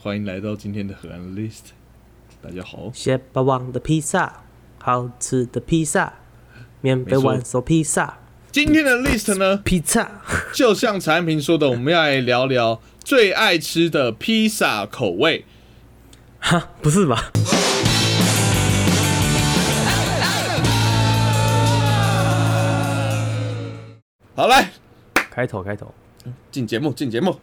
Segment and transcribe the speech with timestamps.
[0.00, 1.72] 欢迎来到今天的河岸 list。
[2.40, 4.44] 大家好，蟹霸王的披萨，
[4.78, 6.12] 好吃的披萨，
[6.80, 8.16] 免费玩手披萨，
[8.52, 10.08] 今天的 list 呢，披萨。
[10.54, 15.44] 就像陈安平说的，我们要来聊聊最爱吃的披萨口味。
[16.38, 17.32] 哈，不是吧？
[24.36, 24.70] 好，来
[25.12, 25.92] 开头开头，
[26.52, 27.36] 进节目，进节目。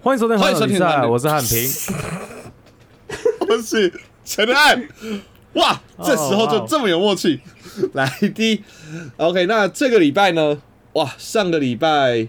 [0.00, 1.68] 欢迎收听欢迎收听赛，我是汉平。
[3.48, 3.92] 我是
[4.24, 4.88] 陈汉。
[5.54, 7.40] 哇，这时候就这么有默契。
[7.94, 8.62] 来第一
[9.16, 10.62] ，OK，那这个礼拜呢？
[10.92, 12.28] 哇，上个礼拜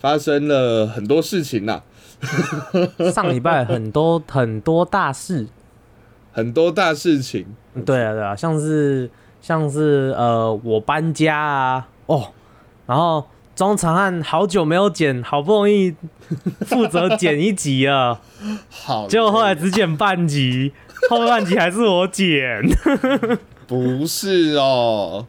[0.00, 1.82] 发生了很多事情呐、
[3.12, 5.48] 上礼拜很多很多大事，
[6.32, 7.44] 很多大事情。
[7.84, 12.28] 对啊对啊，像是像是呃我搬家啊，哦，
[12.86, 15.94] 然后中长汉好久没有剪，好不容易
[16.66, 18.20] 负责剪一集了，
[18.68, 20.72] 好，结果后来只剪半集，
[21.08, 22.62] 后半集还是我剪。
[23.66, 25.26] 不是哦。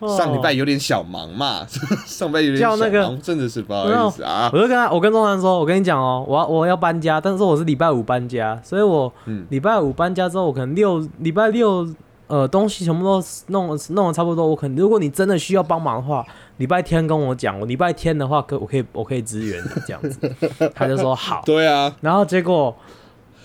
[0.00, 1.66] 哦上礼拜有点小忙嘛，
[2.06, 4.48] 上礼拜有点小忙，叫那个真的是不好意思啊。
[4.52, 11.84] 我就跟他，我跟钟南说，我跟你讲哦，我要我要搬家，但是我是礼拜五搬家，所以我嗯礼拜五搬家之后，我可能六礼拜六
[12.28, 16.24] 呃东西全部都弄弄的差不多，我可能如果你真的需要帮忙的话，
[16.58, 20.20] 礼拜天跟我讲，我礼拜天的话可我可以我可以支援你这样子，
[20.74, 22.76] 他就说好，对啊，然后结果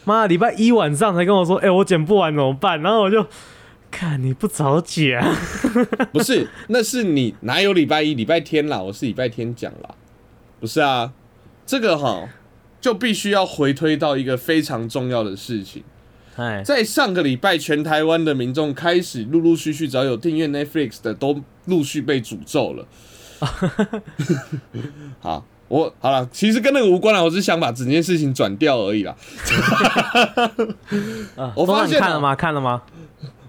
[0.05, 2.81] 妈礼拜一晚上才跟我说，哎、我剪不完怎么办？
[2.81, 3.25] 然后我就
[3.89, 5.23] 看你不早讲，
[6.11, 8.81] 不是，那是你哪有礼拜一、礼拜天啦？
[8.81, 9.95] 我是礼拜天讲啦，
[10.59, 11.13] 不是啊。
[11.65, 12.27] 这个哈
[12.81, 15.92] 就必须要回推到一个非常重要的事情，哎，
[16.63, 22.85] 在上个礼拜，全台湾的民众开始陆陆续续，只要有订阅 Netflix 的，都陆续被诅咒了。
[25.19, 29.15] 好，我好了，其实跟那个无关了，我只是想把整件事情转掉而已啦。
[31.35, 32.35] 呃 我发现看了吗？
[32.35, 32.81] 看了吗？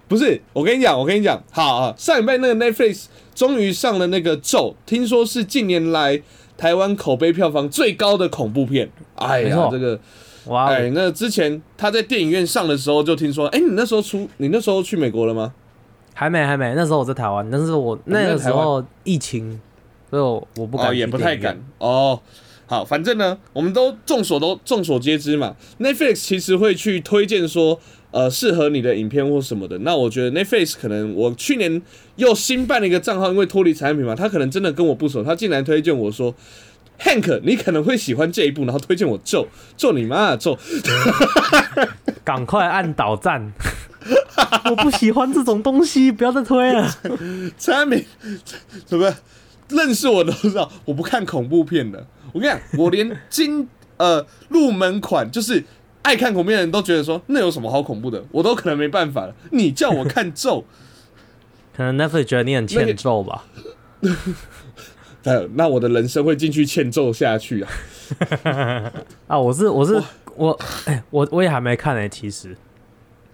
[0.07, 6.21] 不是，我跟你讲，我跟你讲，好啊，上礼拜那个 Netflix 终于上了那个咒，听说是近年来
[6.59, 8.91] 台湾口碑票房最高的恐怖片。
[9.15, 9.99] 哎呀这个，
[10.51, 15.53] 哎，那之前他在电影院上的时候就听说，哎，你那时候出，你那时候去美国了吗？
[16.13, 19.61] 还没还没，那时候我在台湾，但是我那个时候疫情，
[20.11, 21.61] 所以我我不敢、哦，也不太敢。
[21.79, 22.21] 哦。
[22.67, 27.79] 好，反正呢，我们都众所都众所皆知嘛，Netflix 其实会去推荐说，
[28.11, 29.77] 呃，适合你的影片或什么的。
[29.81, 31.83] 那我觉得 Netflix 可能我去年
[32.17, 36.35] 又新办了一个账号，因为脱离产品嘛，他可能真的跟我不熟，他竟然推荐我说
[37.01, 40.59] ，Hank，你可能会喜欢这一部，然后推荐我咒咒你妈啊咒，
[42.25, 43.53] 赶快按倒赞！
[44.71, 46.91] 我不喜欢这种东西，不要再推了。
[47.59, 48.05] 产品
[48.85, 49.15] 怎么
[49.69, 52.07] 认识我都知道，我不看恐怖片的。
[52.33, 55.65] 我跟你讲，我连金 呃入门款就是
[56.03, 59.35] 爱看恐怖片的人都觉得说那有什么好恐怖的，我都可能没办法了。
[59.53, 60.65] 你叫我看咒，
[61.77, 63.45] 可能 Netflix 觉得你很欠咒吧？
[65.25, 67.71] 呃，那我的人生会进去欠揍下去啊。
[69.27, 70.01] 啊，我是我是
[70.37, 72.57] 我，哎、我我也还没看呢、其实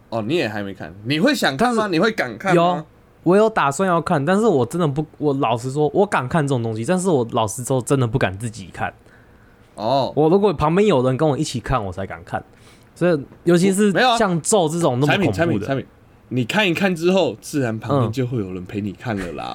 [0.09, 1.89] 哦，你也还没看，你会想看吗？
[1.89, 2.87] 你会敢看有吗？
[3.23, 8.93] 我有打算要看，但是我真的不，我老实说，我敢看这种东西，但是我老实说，真的不敢自己看。
[9.75, 12.43] 哦，我如果旁边有人跟我一起看，我才敢看。
[12.95, 15.87] 所以，尤其是像咒这种那么恐怖的，产品产品，
[16.30, 19.54] 你看一看之后，自然旁边嗯就会有人陪你看了啦。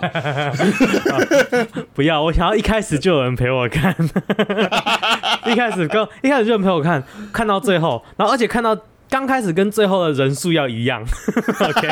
[1.95, 3.95] 不要，我想要一开始就有人陪我看，
[5.47, 8.77] 一开始跟一开始就有人陪我看，看到最后，然后而且看到
[9.09, 11.03] 刚开始跟最后的人数要一样。
[11.59, 11.87] OK，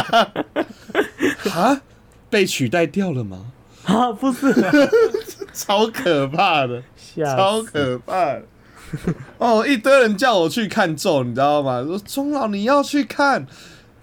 [1.49, 1.81] 啊，
[2.29, 3.45] 被取代掉了吗？
[3.85, 4.71] 啊，不是啊，
[5.53, 6.83] 超可怕的。
[7.35, 8.43] 超可怕的。
[9.37, 11.83] 哦，一堆人叫我去看咒，你知道吗？
[11.83, 13.45] 说钟老你要去看，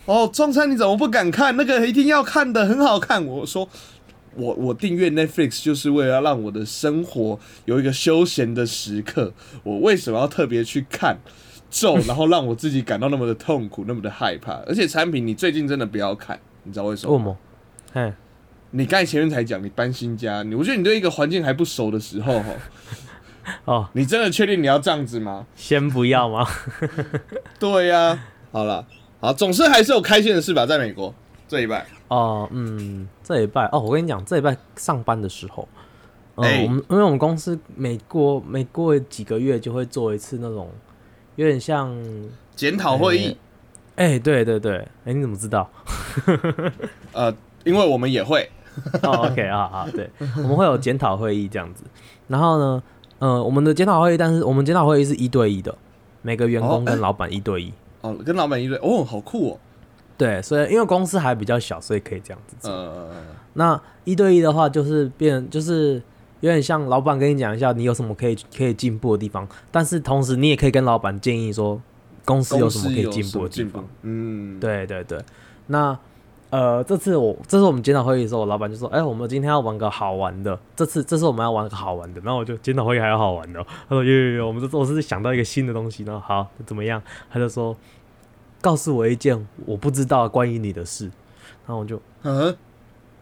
[0.07, 1.57] 哦，中山你怎么不敢看？
[1.57, 3.25] 那个一定要看的，很好看。
[3.25, 3.69] 我说，
[4.35, 9.33] 我我订阅 Netflix 就是为了让我的生活有一个休闲的时刻。
[9.63, 11.19] 我为什么要特别去看
[11.71, 14.55] 咒，然后让我自己感到那么的痛苦，那么的害怕？
[14.67, 17.25] 而且产品你最近真的不要看，你知道为什么吗？
[17.25, 17.31] 为
[17.93, 18.07] 什么？
[18.07, 18.15] 哎，
[18.73, 22.47] 你刚才前面才讲你搬新家，你我觉得你对一个环境还不熟的时候，哈。
[23.65, 25.47] 哦，你真的确定你要这样子吗？
[25.57, 26.47] 先不要吗？
[27.59, 28.19] 对呀、
[28.53, 28.87] 好了，
[29.21, 31.15] 好，总是还是有开心的事吧，在美国
[31.47, 31.87] 这一拜。
[32.09, 35.69] 哦，嗯，这一拜哦，我跟你讲，这一拜上班的时候，
[36.37, 40.71] 嗯、哎我们因为我们公司每过每过几个月就会做一次那种
[41.37, 41.95] 有点像，
[42.57, 43.37] 检讨会议，
[43.97, 45.71] 哎、对对对，哎、你怎么知道？
[47.13, 47.33] 呃，
[47.65, 48.49] 因为我们也会，
[49.03, 50.09] 哦，OK 啊啊，对，
[50.39, 51.85] 我们会有检讨会议这样子。
[52.27, 52.83] 然后呢，
[53.19, 55.77] 呃，我们的检讨会议，但是我们检讨会议是一对一的，
[56.23, 57.69] 每个员工跟老板一对一。
[57.69, 57.73] 哦，
[58.25, 59.59] 跟老板一对，哦，好酷哦，
[60.17, 62.71] 对，所以因为公司还比较小，所以可以这样子做。
[62.71, 63.11] 呃，
[63.55, 66.03] 那一对一的话，就是变就是
[66.41, 71.81] 有点像老板跟你讲一下你有什么可以可以进步的地方，但是同时你也可以跟老板建议说
[72.25, 73.87] 公司有什么可以进步的地方。？
[74.03, 75.19] 嗯，，对对对，
[75.67, 75.99] 那
[76.51, 87.01] 呃，这次我这次我们检讨会议的时候，我老板就说：“哎、我们今天要玩个好玩的，这次这次我们要玩个好玩的。”然后我就检讨会议还有好玩的哦，他说：“有有有，我们这次我是想到一个新的东西。”然后好怎么样？
[87.33, 87.77] 他就说
[88.61, 91.05] ：“告诉我一件我不知道关于你的事。”
[91.67, 92.57] 然后我就嗯，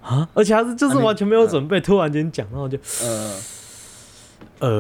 [0.03, 3.35] 啊，而且他是就是完全没有准备，突然间讲，然后我就呃，
[4.61, 4.71] 呃，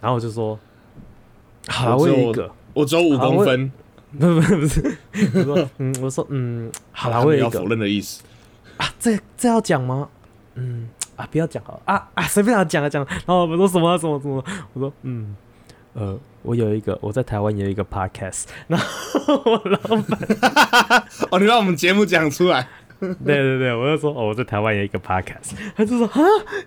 [0.00, 0.56] 然后我就说
[1.66, 3.72] ：“好，我只有我有一个。”我只有五公分，
[4.18, 4.98] 不不不是，
[5.34, 8.22] 我说嗯，我说嗯，好啦，我有要否认的意思。
[8.76, 10.08] 啊，这这要讲吗？
[10.54, 13.04] 嗯啊，不要讲好了啊 啊，随便他讲啊讲。
[13.08, 15.36] 然后我们说什么什么什么，我说嗯
[15.92, 20.18] 呃，我有一个我在台湾有一个 podcast，然后我老板
[21.30, 22.66] 哦，你把我们节目讲出来，
[23.00, 26.20] 对对对，我就说哦我在台湾有一个 podcast，他就说啊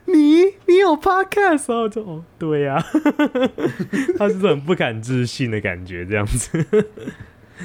[0.06, 2.84] 你你有 podcast，然后我就哦对呀、
[4.20, 6.66] 他就是很不敢置信的感觉这样子。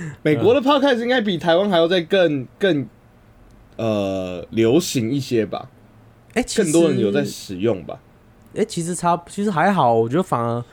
[0.23, 2.87] 美国的 podcast 应该比台湾还要再更更
[3.77, 5.69] 呃流行一些吧，
[6.35, 8.00] 哎、其更多人有在使用吧。
[8.55, 10.65] 哎、其实差，其实还好，我觉得反而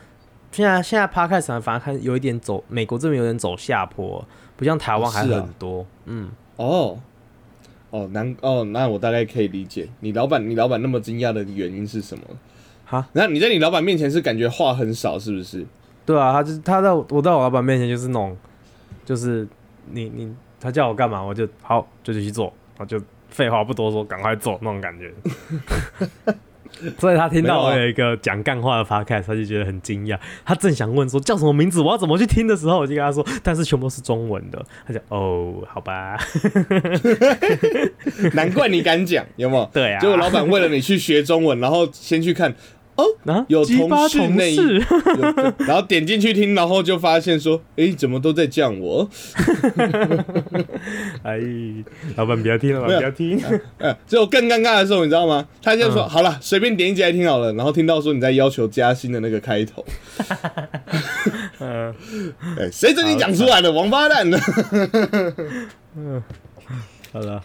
[0.52, 4.26] 现在现在 podcast 反而看有一点走，美国这边有点走下坡，
[4.56, 5.86] 不像台湾还是啊很多。
[6.06, 6.98] 嗯，哦，
[7.92, 12.24] 哦，难哦，那我大概可以理解你老板，你老板那么惊讶的原因是什么？
[12.86, 15.66] 哈，那你在你老板面前是感觉话很少，是不是？
[16.06, 18.38] 对啊，他就是他在我我在我老板面前就是那种，
[19.06, 19.48] 就是
[19.90, 23.00] 你你他叫我干嘛，我就好就就去做，我就
[23.30, 25.14] 废话不多说，赶快做那种感觉。
[27.00, 30.20] 所以他听到我有一个讲干话的 podcast，他就觉得很惊讶。
[30.44, 34.66] 他正想问说叫什么名字，我要怎么去听的时候，我就跟他说，但是全部都是中文的。
[34.86, 36.18] 他就哦，好吧，
[38.34, 39.70] 难怪你敢讲，有没有？
[39.72, 42.54] 对啊结果老板为了你去学中文，然后先去看，
[43.24, 44.82] 然后有同事同那一事，
[45.66, 49.10] 然后点进去听，然后就发现说，诶，怎么都在降我？
[51.24, 51.40] 哎，
[52.16, 53.42] 老板不要听，老板不要听。
[53.80, 55.46] 呃，只有更尴尬的时候，你知道吗？
[55.62, 59.84] 他就说、嗯好了，随便点一集来听好了，然后听到说你在要求加薪的那个开头，
[61.60, 61.94] 嗯，
[62.60, 63.72] 哎，谁准你讲出来的？
[63.72, 64.40] 王八蛋的！
[67.12, 67.42] 好了，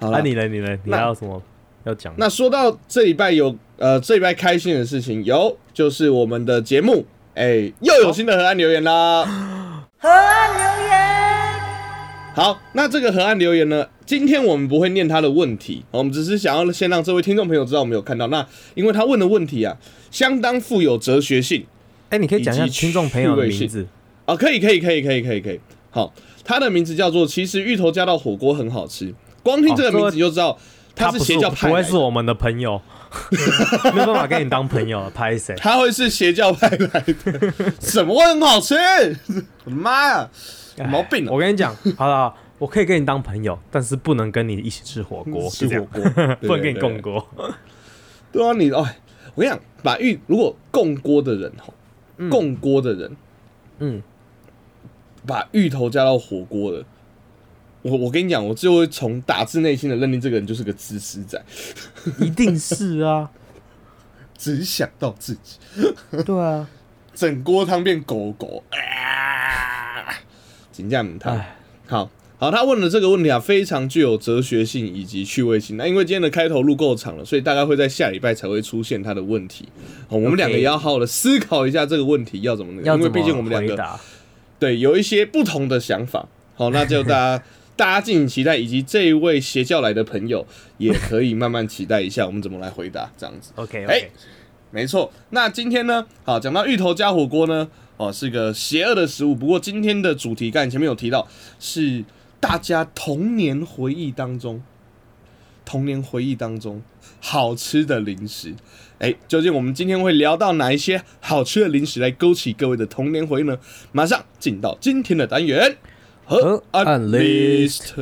[0.00, 0.48] 好那、了，你呢？
[0.48, 0.68] 你呢？
[0.84, 1.42] 你那还有什么
[1.84, 2.14] 要讲？
[2.16, 9.24] 那说到这礼拜有呃这礼拜开心的事情，有就是我们的节目，哎、又有新的河岸留言啦。
[9.98, 10.98] 河岸留言，
[12.34, 18.26] 好，那这个河岸留言呢，今天我们不会念他的问题，我们只是想要先让这位听众朋友知道我们有看到。
[18.26, 18.44] 那
[18.74, 19.76] 因为他问的问题啊，
[20.10, 21.64] 相当富有哲学性
[22.10, 23.86] 哎、你可以讲一下以听众朋友的名字。
[24.26, 25.58] 啊，可以，可以，可以，可以，可以，可以。
[25.90, 26.12] 好，
[26.44, 30.58] 他的名字叫做，其实芋头加到火锅很好吃，光听这个名字就知道
[30.94, 32.80] 他是邪教派，不会是我们的朋友，
[33.94, 35.54] 没有办法跟你当朋友，拍谁？
[35.56, 38.74] 他会是邪教派来的，什么会很好吃？
[39.64, 40.30] 我的妈呀，
[40.76, 41.32] 有毛病哦！
[41.32, 46.02] 我跟你讲，好了，我可以跟你当朋友，但是不能跟你一起吃火锅，吃火，锅，
[46.42, 47.00] 不能跟你共。
[47.00, 47.26] 锅。
[48.30, 48.86] 对啊，你哦，
[49.34, 51.72] 我跟你讲，把芋如果共锅的人哈，
[52.30, 53.16] 共锅的人
[53.78, 54.02] 嗯，
[55.26, 56.84] 把芋头加到火锅的，
[57.82, 61.40] 我我跟你讲，我就会从打自内心的认定这个人就是个自私仔，
[62.20, 63.30] 一定是啊，
[64.38, 65.58] 只想到自己，
[66.24, 66.68] 对啊，
[67.14, 70.14] 整锅汤变狗狗啊！
[70.72, 71.36] 请假母汤。
[71.36, 72.08] 哎，好
[72.38, 75.76] 好，他问的这个问题啊，非常具有哲学性以及趣味性。
[75.76, 79.68] 那因为今天的开头录够长了，所以大概会在下礼拜才会出现他的问题。
[80.08, 84.00] 好，我们两个也要好好的思考一下这个问题要怎么那因为毕竟我们两个？
[84.58, 86.28] 对有一些不同的想法。
[86.54, 90.46] 好，那就大家大家敬请期待，以及这一位邪教来的朋友
[90.78, 93.52] 也可以慢慢期待一下，我们怎么来回答这样子。
[93.56, 94.08] OK 哎
[94.70, 99.34] 没错，那今天呢，好讲到芋头加火锅呢，哦是个邪恶的食物。
[99.34, 101.28] 不过今天的主题，刚才前面有提到，
[101.60, 102.02] 是
[102.40, 104.62] 大家童年回忆当中，
[105.64, 106.82] 童年回忆当中
[107.20, 108.54] 好吃的零食。
[108.98, 113.58] 哎，究竟我们今天会聊到哪一些好吃的零食来勾起各位的童年回忆呢？
[113.90, 115.76] 马上进到今天的单元
[116.32, 117.92] 河岸 list。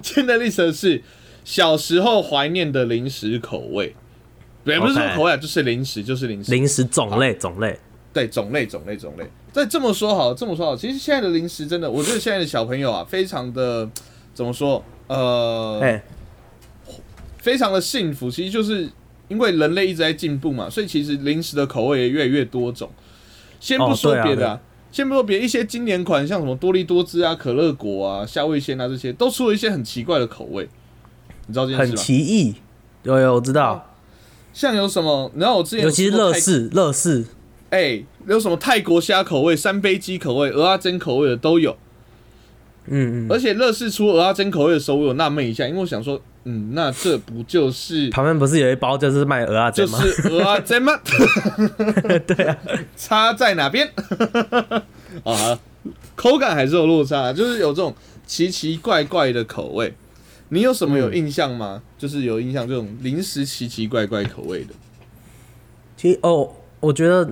[0.00, 1.02] 今天的 list 是
[1.44, 3.94] 小时候怀念的零食口味，
[4.64, 6.50] 也不是说口味啊，就是零食，就是零食。
[6.50, 7.78] 零食种类种类，
[8.10, 9.30] 对，种类种类种类。
[9.52, 13.86] 再这么说好，这么说好，其实现在的零食真的，我觉得现在的小朋友啊，非常的
[14.32, 16.02] 怎么说，呃，哎、
[17.36, 18.88] 非常的幸福，其实就是
[19.28, 22.90] 因为人类一直在进步嘛，所以其实零食的口味也越来越多种。
[23.60, 24.60] 先不说别的、啊
[24.92, 30.66] 先不说别，一些经典款像什么多利多汁啊、可乐果啊、夏味鲜啊这些，都出了一些很奇怪的口味。
[31.46, 31.98] 你知道这件很事吗？
[31.98, 32.54] 奇异。
[33.02, 33.94] 有有，我知道，
[34.54, 35.30] 像有什么？
[35.36, 37.26] 然后我之前尤其是乐事，乐事，
[37.68, 41.76] 哎、有什么泰国虾口味、三杯鸡口味、鹅阿珍口味的都有。
[42.86, 49.98] 嗯嗯，而且乐事出鹅阿珍口味的时候，我有纳闷一下，因为我想说，嗯，那这不就是旁边不是有一包就是卖鹅啊就煎吗？
[50.04, 50.92] 是鹅阿珍吗？
[52.24, 52.56] 对啊，
[52.96, 53.90] 差在哪边？
[55.26, 55.58] 啊，
[56.14, 57.92] 口感还是有落差，就是有这种
[58.24, 59.92] 奇奇怪怪的口味。
[60.50, 61.82] 你有什么有印象吗？
[61.98, 64.72] 就是有印象这种零食奇奇怪怪口味的。
[65.96, 66.48] 其实哦，
[66.78, 67.28] 我觉得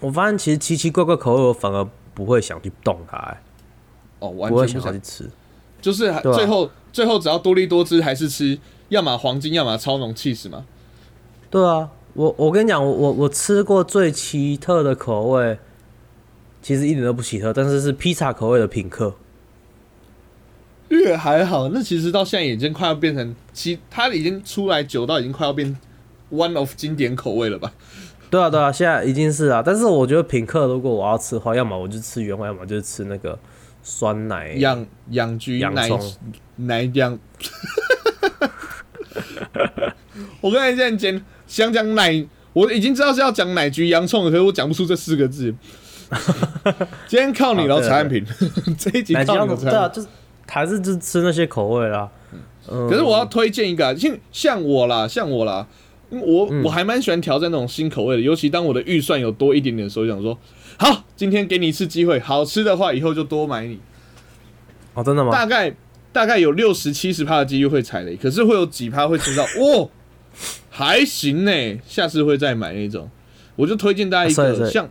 [0.00, 3.38] 我发现其实奇奇怪怪口味，我反而不会想去动它、欸，
[4.18, 5.30] 哦，完不会全不想想去，吃。
[5.80, 10.64] 就是啊最后最后只要多利多汁，还是吃要么黄金，要么超浓 cheese 嘛。
[11.50, 15.58] 对啊，我我跟你讲，我我我吃过最奇特的口味，
[16.60, 19.14] 其实一点都不奇特，但是是披萨口味的品客。
[20.88, 25.76] 越还好，那其实到现在已经快要变成，其它已经出来久到已经快要变
[26.32, 27.72] one of 经典口味了吧？
[28.30, 29.62] 对啊，对啊，现在已经是啊。
[29.64, 33.38] 但是我觉得品客，如果我要吃的话，要么我就吃原味，要么就是吃那个
[33.88, 34.52] 酸奶。
[34.58, 36.12] 养养菊奶洋葱
[36.56, 37.18] 奶养。
[40.40, 45.54] 我刚才这样讲想讲奶，我已经知道是要讲奶菊洋葱了，可是我讲不出这四个字。
[47.08, 48.24] 今天靠你了，好对陈安平，
[48.78, 49.88] 这一集奶靠你了，对啊。
[49.88, 50.08] 就是
[50.46, 52.08] 还是就吃那些口味啦。
[52.70, 55.66] 嗯，可是我要推荐一个啊，像像我啦，像我啦，
[56.10, 60.38] 我、嗯我还蛮喜欢挑战那种新口味的，尤其当我的预算有多一点点的时候，想说，
[60.78, 63.80] 好，今天给你一次机会，好吃的话，以后就多买你。
[64.94, 65.32] 哦，真的吗？
[65.32, 65.74] 大概
[66.12, 69.90] 大概有六十七十趴的几率会踩雷，可是会有几趴会吃到 哦，
[70.70, 73.10] 还行呢，下次会再买那种。
[73.56, 74.88] 我就推荐大家一个，像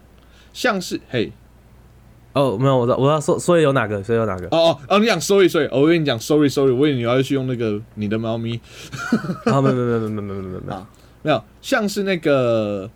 [0.52, 1.32] 像是嘿，
[2.34, 4.48] 哦，没有，我我要说，所以有哪个，所以有哪个。
[4.48, 8.60] 哦哦哦，你想 sorry sorry，我跟你讲 sorry sorry，我以为你要去用那个你的猫咪。
[9.46, 10.88] 啊，没有没有没有没有没有没有没有，
[11.22, 12.90] 没有像是那个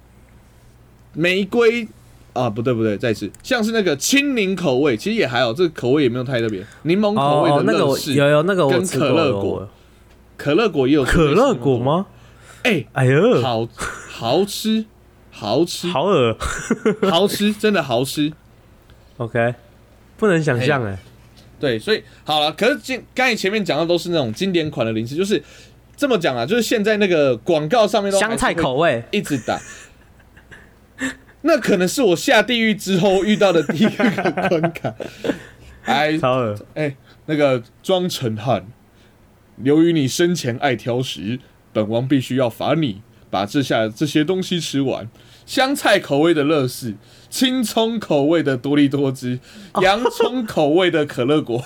[1.13, 1.88] 玫瑰。
[2.33, 6.65] 啊，不对不对，再一次，像是那个青柠口味，其实也还好，这个口味也没有太特别。
[6.83, 9.69] 柠檬口味的哦，那个我有有那个我跟可乐果
[10.38, 11.77] 可乐果也有可乐果？
[11.77, 12.07] 吗？
[12.63, 13.67] 哎、哎呦，好
[14.09, 14.85] 好吃，
[15.29, 16.38] 好吃，好恶。
[17.09, 18.31] 好吃，真的好吃。
[19.17, 19.55] OK，
[20.17, 20.97] 不能想象哎。
[21.59, 25.41] 对，所以好了，可是今刚才前面讲的都是那种经典款的零食，就是
[25.95, 29.59] 这么讲啊，就是现在那个广告上面都香菜口味，一直打。
[31.43, 34.93] 那可能是我下地狱之后遇到的第一个关卡。
[35.86, 36.55] 哎超恶。
[36.75, 36.95] 哎，
[37.25, 38.67] 那个庄成汉，
[39.63, 41.39] 由于你生前爱挑食，
[41.74, 45.10] 本王必须要罚你把这下这些东西吃完。
[45.45, 46.95] 香菜口味的乐事，
[47.29, 49.39] 青葱口味的多利多汁，
[49.81, 51.65] 洋葱口味的可乐果，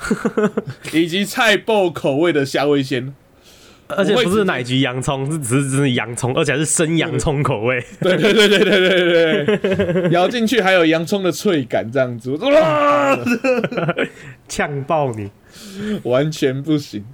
[0.94, 3.14] 以及菜爆口味的夏威鲜。
[3.88, 7.82] 而且不是奶橘洋葱，是只是只是洋葱，而且还是生洋葱口味。
[8.00, 13.16] 对对对对对对对对， 咬进去还有洋葱的脆感，这样子，哇，
[14.48, 15.30] 呛爆你！
[16.02, 17.04] 完全不行，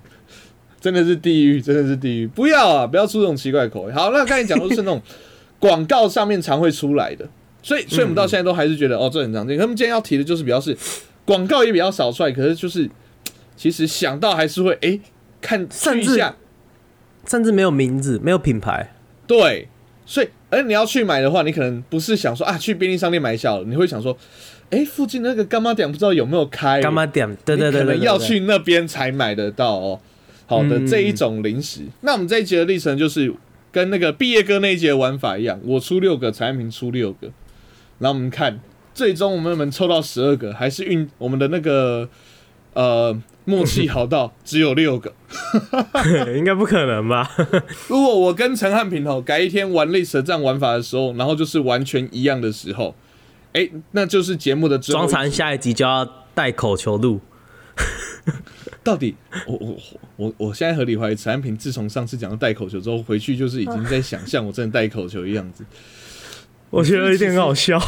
[0.81, 3.93] 真的是地狱，真的是地狱，不要啊，不要出这种奇怪的口味。
[3.93, 5.01] 好，那刚才讲都是那种
[5.61, 7.29] 广告上面常会出来的，
[7.63, 9.57] 所以所以我们到现在都还是觉得、哦，这很常见。
[9.57, 10.77] 可他们今天要提的就是比较是
[11.25, 12.89] 广告也比较少出来，可是就是
[13.57, 14.99] 其实想到还是会哎、
[15.41, 16.35] 看甚至去一下，
[17.27, 18.93] 甚至没有名字，没有品牌。
[19.27, 19.69] 对，
[20.05, 24.17] 所以而你要去买的话，你可能不是想说啊去便利商店买小了，你会想说，
[24.71, 27.27] 哎、附近那个干妈店不知道有没有开，干妈点？
[27.45, 30.01] 对对对可能要去那边才买得到哦。
[30.47, 33.33] 好的，嗯这一种零食，那我们这一节的历程就是
[33.71, 37.29] 跟那个毕业歌那一节的玩法一样，我出六个，陈安平出六个，
[37.99, 38.61] 然后我们看
[38.93, 42.07] 最终我们能抽到十二个，还是运我们的那个
[42.75, 45.13] 呃默契好到只有六个。
[46.37, 47.31] 应该不可能吧？
[47.89, 52.95] 如果我跟陈汉平哦改一天玩类似这样玩法的时候，然后就是完全一样的时候，
[53.53, 57.21] 哎、那就是节目的最后庄残下一集就要带口球录，
[58.85, 59.15] 到底，
[59.47, 59.77] 我我
[60.17, 65.65] 我我现在合理怀疑陈汉平自从上次讲到带口球之后，回去就是已经在想象我真的带口球的样子。
[66.71, 67.79] 我觉得有点很好笑。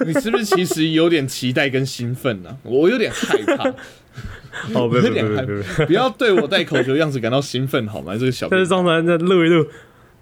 [0.06, 3.68] 你是不是其实有点期待跟兴奋呢、我有点害怕，
[4.74, 8.14] 哦，不有不不点害不不，怕，不要对我戴口球的样子感到兴奋好吗？
[8.18, 9.66] 这个小但是庄残再录一录。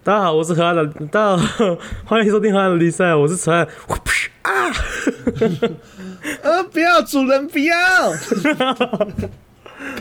[0.04, 3.66] 大家好，我是河岸的，大家好，欢迎收听河岸的比赛，我是陈岸。
[6.42, 7.75] 呃，不要，主人不要。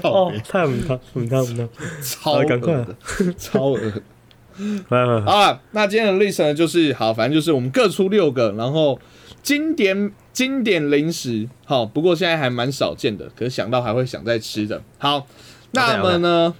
[0.01, 1.69] 靠哦北，太很烫，很烫，很烫。
[2.01, 2.95] 超好赶快的，
[3.37, 3.75] 超
[4.89, 8.99] 好啊，那今天的 list 呢，就是好，反正就是我们各出六个，然后
[9.47, 14.83] 经典经典零食，好，不过现在还蛮少见的，可是想到还会想再吃的。
[14.97, 15.25] 好，
[15.71, 16.53] 那么呢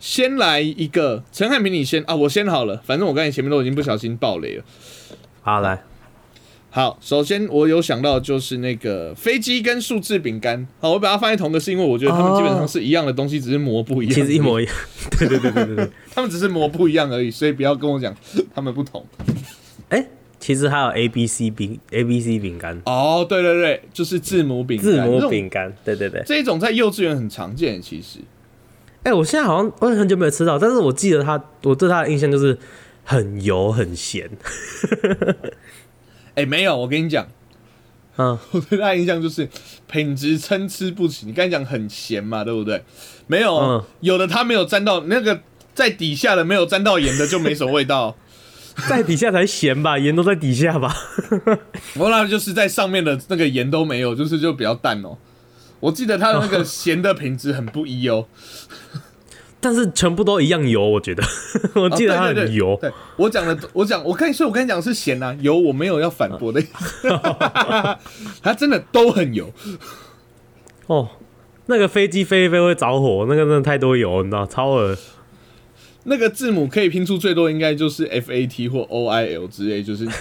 [0.00, 4.64] 先来一个陈汉平，你先啊，我先好了，反正我刚才前面都已经不小心爆雷了。
[5.42, 5.84] 好来，
[6.70, 14.14] 好，首先我有想到就是那个飞机跟数字饼干，好，我把它放在同个，是因为我觉得它们基本上是一样的东西，只是模不一样。
[14.16, 14.74] 其实一模一样。
[15.20, 15.90] 对对对对对对。
[16.12, 18.12] 他们只是模不一样而已，所以不要跟我讲
[18.52, 19.06] 他们不同。
[19.90, 20.04] 哎，
[20.42, 25.72] 其实还有 A B C 饼 A B C 饼干，哦，对对对，就是字母饼干，字母饼干。
[25.84, 26.20] 对对对。
[26.26, 28.18] 这一种在幼稚园很常见，其实。
[29.04, 32.58] 哎，我现在好像我很久没有吃到，但是我记得它，我对它的印象就是
[33.04, 34.28] 很油很咸。
[36.34, 37.28] 哎、没有，我跟你讲，
[38.16, 39.48] 嗯，我对它的印象就是
[39.88, 41.24] 品质参差不齐。
[41.24, 42.82] 你刚才讲很咸嘛，对不对？
[43.28, 45.40] 没有有的它没有沾到那个
[45.72, 48.16] 在底下的没有沾到盐的就没什么味道。
[48.88, 50.94] 在底下才咸吧，盐都在底下吧。
[51.98, 55.18] 我那就是在上面的那个盐都没有，就是就比较淡哦。
[55.80, 58.26] 我记得它的那个 咸的品质很不一哦。
[59.60, 61.22] 但是全部都一样油，我觉得，
[61.74, 62.76] 我记得它很油。
[62.80, 67.08] 对我讲的，我讲，我跟你说，我跟你讲是咸啊，油我没有要反驳的意思，
[68.42, 69.52] 它真的都很油。
[70.86, 71.08] 哦，
[71.66, 74.96] 那个飞机飞一飞会着火，那个真的太多油，你知道，超恶。
[76.04, 80.06] 那个字母可以拼出最多，应该就是 F A T 或 O I L 之类，就是。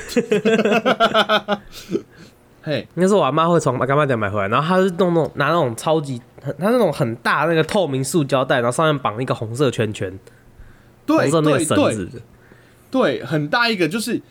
[2.64, 10.20] 嘿，应该是我阿妈会从干妈店买回来，然后她是弄那种拿那种超级很，她那种很大那个透明塑胶袋，然后上面绑一个红色圈圈，
[11.06, 12.22] 对红色那个对绳子。
[12.92, 14.22] 对，很大一个，就是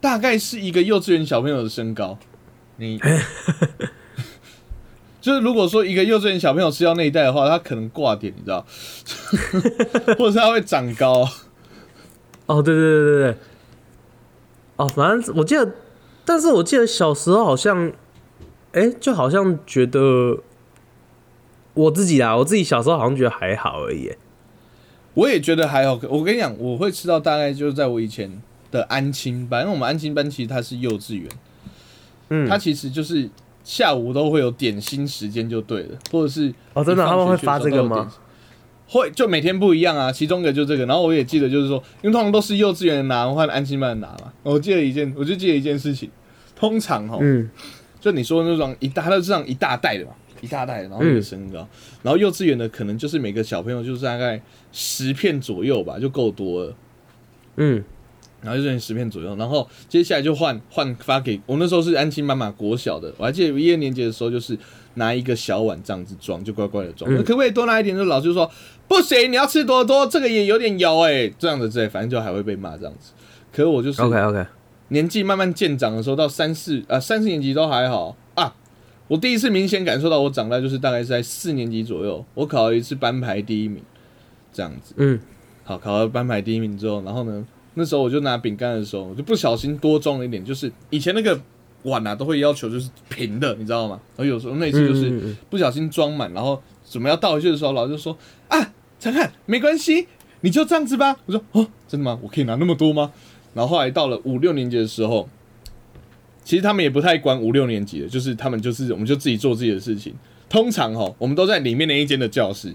[0.00, 2.18] 大概是一个幼稚园小朋友的身高。
[2.78, 3.00] 你
[5.26, 8.64] 就是如果说一个幼稚园小朋友吃到那一袋的话，他可能挂点，你知道，
[10.16, 11.28] 或者是他会长高。
[12.46, 13.36] 哦，对对对对对。
[14.76, 15.68] 哦，反正我记得，
[16.24, 17.90] 但是我记得小时候好像，
[18.70, 20.38] 哎、就好像觉得
[21.74, 24.12] 我自己啊，我自己小时候好像觉得还好而已。
[25.14, 25.98] 我也觉得还好。
[26.08, 31.28] 我跟你讲，我会吃到大概就是在我以前的安亲班，因为我们安亲班其实它是幼稚园，
[32.28, 33.28] 嗯，它其实就是
[33.66, 38.08] 下午都会有点心时间就对了，或者是哦，真的他们会发这个吗？
[38.86, 40.12] 会，就每天不一样啊。
[40.12, 44.32] 其中一个就这个，然后我也记得就是说，因为通常都是幼稚园的拿换安亲班拿嘛。
[44.44, 46.08] 我记得一件，我就记得一件事情，
[46.54, 47.50] 通常哈，嗯，
[47.98, 51.66] 就你说的那种一大，它都是这样一大袋的嘛，一大袋，然后一个身高，
[52.04, 56.76] 然后幼稚园的可能就是每个小朋友就是大概十片左右吧，就够多了。
[57.56, 57.82] 嗯，
[58.46, 64.56] 然后就剩十片左右，然后接下来就换换发给我那时候是安亲妈妈国小的，我还记得一二年级的时候就是
[64.94, 67.96] 拿一个小碗这样子装，就乖乖的装，嗯可不可以多拿一点？
[67.96, 68.48] 就老师就说
[68.86, 73.12] 不行，你要吃多多，这个也有点油哎、这样子之类，反正就还会被骂这样子。
[73.52, 74.46] 可是我就是 OK OK，
[74.88, 78.54] 年纪慢慢渐长的时候，到三四啊三四年级都还好啊。
[79.08, 83.82] 我第一次明显感受到我长大，就是大概是在四年级左右，我考了一次班排第一名，
[84.52, 84.94] 这样子。
[84.96, 85.20] 嗯，
[85.62, 87.46] 好，考了班排第一名之后，然后呢，
[87.78, 91.38] 那时候我就拿饼干的时候，我就不小心多装了一点，就是以前那个
[91.82, 94.00] 碗啊都会要求就是平的，你知道吗？
[94.16, 98.16] 然后有时候那次就是不小心装满，然后准备要倒回去的时候，老师就说
[98.48, 100.08] 啊，陈汉没关系，
[100.40, 101.16] 你就这样子吧。
[101.26, 102.18] 我说哦，真的吗？
[102.22, 103.12] 我可以拿那么多吗？
[103.54, 105.28] 然后后来到了五六年级的时候，
[106.42, 110.14] 其实他们也不太管五六年级的，就是他们就是我们就自己做自己的事情。
[110.48, 112.74] 通常哈，我们都在里面那一间的教室，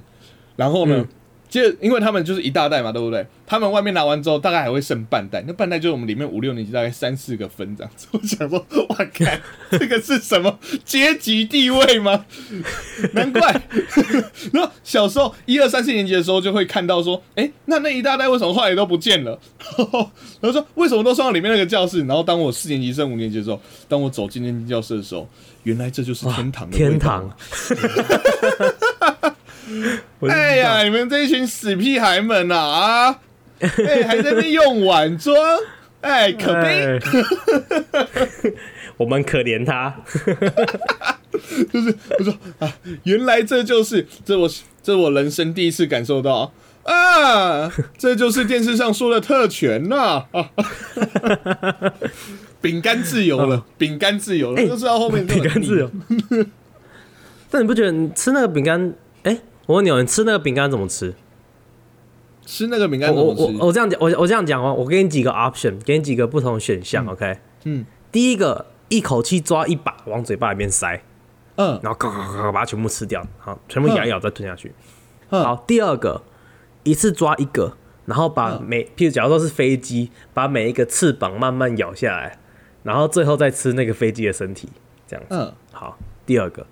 [0.56, 1.08] 然后呢嗯，
[1.52, 3.28] 接着因为他们就是一大袋嘛，对不对？
[3.46, 8.08] 他们外面拿完之后，大概还会剩半袋，那半袋就是我们里面五六年级大概三四个分这样子。
[8.16, 9.26] 我想说，哇，靠
[9.78, 12.26] 这个是什么阶级地位吗？
[13.12, 13.62] 难怪。
[14.54, 19.38] 然后小时候一二三四年级的时候，就会看到说，哎、那那一大袋为什么后来都不见了？
[20.40, 22.00] 然后说为什么都送到里面那个教室？
[22.06, 23.60] 然后当我四年级升五年级的时候，
[23.90, 25.28] 当我走进那间教室的时候，
[25.64, 27.30] 原来这就是天堂的天堂。
[30.30, 33.20] 哎呀，你们这一群死屁孩们啊啊！
[33.60, 35.36] 哎、还在那用碗装，
[36.02, 36.86] 哎，可悲。
[36.86, 37.00] 哎
[38.98, 39.96] 我们可怜他。
[41.72, 42.72] 就是我说啊，
[43.04, 44.50] 原来这就是这我
[44.84, 46.52] 这我人生第一次感受到
[46.84, 50.50] 啊，这就是电视上说的特权呐、啊！
[52.62, 55.90] 饼干自由了， 饼干自由了，哎就知道后面饼干自由。
[57.50, 58.94] 但你不觉得你吃那个饼干？
[59.62, 61.14] 哎、我问你哦，你吃那个饼干怎么吃？
[62.46, 63.58] 吃那个饼干我我怎么吃？
[63.60, 71.02] 我我这样讲，我我这样讲哦，我给你几个 option，给你几个不同的选项、o k 嗯，第一个，一口气抓一把往嘴巴里面塞，
[71.56, 74.74] 嗯然后嘎嘎嘎嘎把它全部吃掉，好，全部咬一咬再吞下去。
[75.30, 76.22] 嗯好，第二个，
[76.84, 82.40] 一次抓一个，然后把嗯每，譬如假如说是飞机，把每一个翅膀慢慢咬下来，
[82.84, 84.68] 然后最后再吃那个飞机的身体，
[85.08, 85.36] 这样子。
[85.36, 86.66] 嗯好，第二个，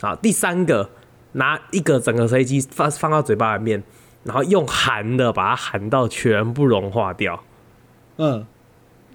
[0.00, 0.90] 好，第三个，
[1.34, 3.82] 拿一个整个飞机放放到嘴巴里面，
[4.24, 7.44] 然后用含的把它含到全部融化掉，
[8.16, 8.44] 嗯，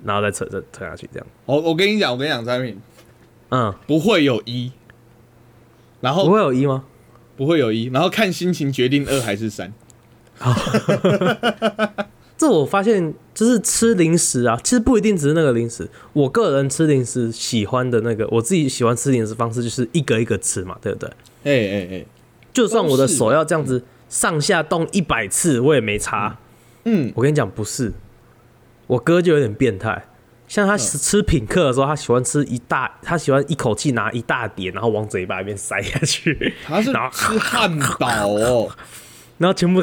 [0.03, 1.27] 然后再扯再吞下去，这样。
[1.45, 2.79] 我我跟你讲，我跟你讲，产品
[3.49, 4.71] 嗯，不会有一，
[6.01, 6.85] 然后不会有一吗？
[7.35, 9.73] 不会有一，然后看心情决定二还是三。
[12.37, 15.89] 这我发现就是吃零食啊，其实不一定只是那个零食。
[16.13, 21.09] 我个人吃零食喜欢的那个，我自己喜欢吃零食方式就是一个一个吃嘛，对不对？
[21.43, 22.05] 哎哎哎，
[22.51, 26.37] 就算我的手要这样子上下动一百次，我也没差。
[26.85, 27.11] 嗯。
[27.15, 27.93] 我跟你讲，不是，
[28.87, 30.05] 我哥就有点变态。
[30.47, 38.69] 像他吃吃品客的时候，他喜欢吃一大，他喜欢一口气拿一大碟，然后往嘴巴里面塞下去，他是吃汉堡哦，
[39.39, 39.81] 然后全部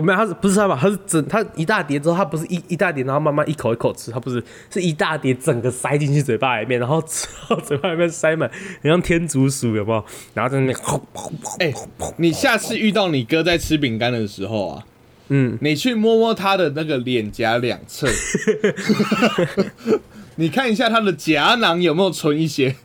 [0.00, 0.78] 没有，他是不是他吧？
[0.80, 8.48] 他是整他一大碟之后，他不是一一大碟，然后慢慢一口一口吃，他不是是一大碟整个塞进去嘴巴里面，然后吃到嘴巴里面塞满，
[8.80, 10.04] 很像天竺鼠有没有？
[10.32, 10.78] 然后在那边，
[11.58, 11.74] 哎、
[12.18, 14.84] 你下次遇到你哥在吃饼干的时候啊，
[15.28, 18.06] 嗯，你去摸摸他的那个脸颊两侧，
[20.36, 22.76] 你看一下他的颊囊有没有存一些。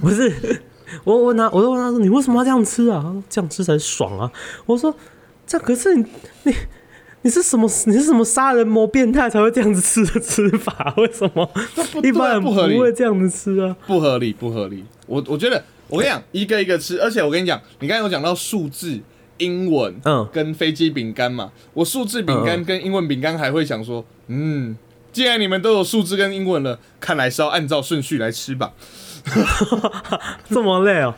[0.00, 0.62] 不是，
[1.04, 4.30] 我问他，我就问他说：“你为什么要这样吃啊？”他说：“这样吃才爽啊。”
[4.66, 4.94] 我说
[5.46, 6.04] ：“这可是你
[6.44, 6.54] 你
[7.22, 7.68] 你是什么？
[7.86, 10.94] 你是什么杀人魔变态才会这样子吃的吃法？
[10.96, 11.44] 为什么
[11.92, 13.76] 不一般人不会这样子吃啊？
[13.86, 14.84] 不合理，不合理。
[15.06, 19.00] 我我觉得，我跟你讲，一个一个吃，而且我跟你讲，你刚才有讲到数字、
[19.38, 21.50] 英文，嗯跟飞机饼干嘛。
[21.74, 24.76] 我数字饼干跟英文饼干还会想说，嗯，
[25.12, 28.72] 既然你们都有数字跟英文了，看来是要按照顺序来吃吧。
[30.50, 31.14] 这么累哦、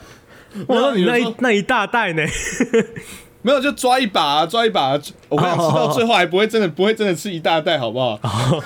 [0.67, 2.23] 我说你那一那一大袋呢？
[3.43, 5.01] 没有，就抓一把、啊，抓一把、啊。
[5.29, 8.19] 我跟你讲，哦吃到最后还不会真的不会真的吃一大袋，好不好？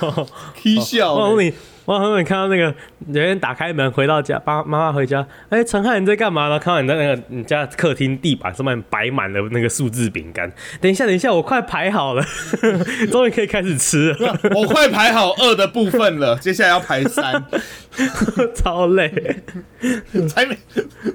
[0.55, 1.21] 踢笑、欸。
[1.21, 1.53] 我问你，
[1.85, 2.73] 我问你看到那个
[3.07, 6.57] 有人打开门回到家，爸妈妈回家，哎、陈汉你在干嘛呢？
[6.57, 10.51] 看到你在那个你家客厅地板上面摆满了那个数字饼干。
[10.81, 12.25] 等一下，等一下，我快排好了，
[13.11, 17.45] 终于可以开始吃了，我快排好二的部分了，接下来要排三。
[18.55, 19.43] 超累。
[20.27, 20.57] 才没，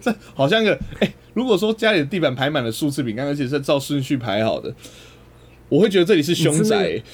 [0.00, 4.72] 这好像个哎、如果说家里的地板排满了数字饼干，而且是照顺序排好的，
[5.68, 7.04] 我会觉得这里是凶宅、欸。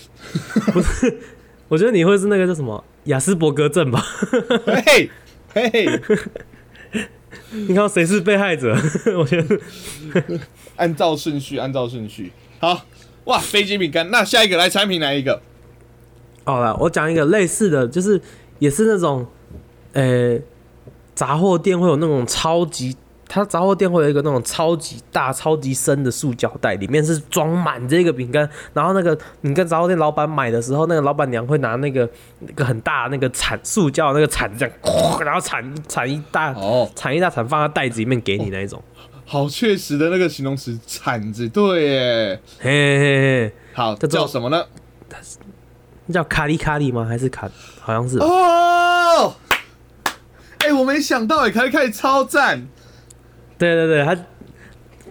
[1.69, 4.05] 我觉得你会是那个叫什么雅斯伯格症吧？
[4.67, 5.11] 嘿，
[5.53, 6.01] 嘿嘿，
[7.51, 8.77] 你看到谁是被害者？
[9.19, 9.59] 我觉得
[10.77, 12.31] 按照顺序，按照顺序。
[12.59, 12.85] 好，
[13.25, 14.11] 哇，飞机饼干。
[14.11, 15.41] 那下一个来产品来一个？
[16.45, 18.21] 好了，我讲一个类似的，就是
[18.59, 19.27] 也是那种，
[19.93, 20.39] 呃、
[21.15, 22.97] 杂货店会有那种超级，
[23.29, 28.49] 它杂货店会有一个那种超级大、超级深的塑胶袋，里面是装满这个饼干。
[28.73, 32.09] 然后那个你跟杂货店老板买的时候，那个老板娘会拿那个
[32.41, 38.83] 那个很大那个铲塑胶的那个铲子这样，哐然后铲铲一大哦，铲一大铲放在袋子里面给你那一种。
[39.25, 42.41] 好确实的那个形容词，铲子，对耶。
[42.61, 43.01] 嘿嘿
[43.49, 44.65] 嘿，好，叫做叫什么呢？
[46.07, 47.05] 那叫卡里卡里吗？
[47.05, 47.51] 还是卡？
[47.81, 48.19] 好像是。
[48.19, 49.35] 哦，
[50.59, 52.69] 哎、我没想到哎，开开超赞。
[53.59, 54.17] 对对对，他